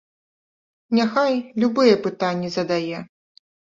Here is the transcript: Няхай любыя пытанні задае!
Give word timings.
Няхай 1.01 1.33
любыя 1.61 1.95
пытанні 2.09 2.49
задае! 2.61 3.09